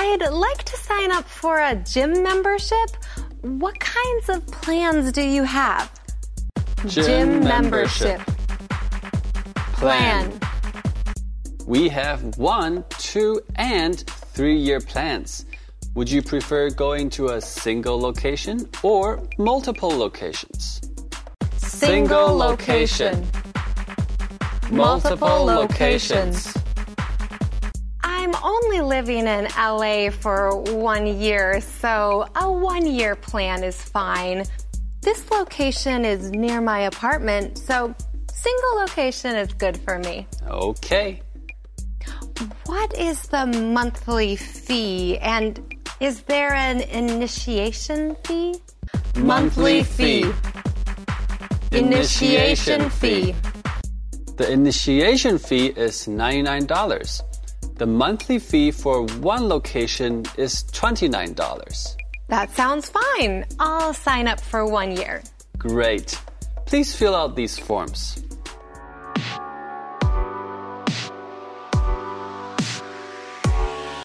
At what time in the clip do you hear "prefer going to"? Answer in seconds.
16.22-17.30